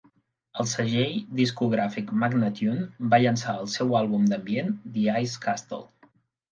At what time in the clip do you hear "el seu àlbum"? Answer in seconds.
3.65-4.29